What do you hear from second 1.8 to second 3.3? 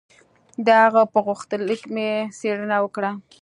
مې څېړنه وکړه.